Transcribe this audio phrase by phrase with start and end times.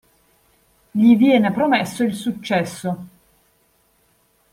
[0.89, 3.05] Gli viene promesso il successo.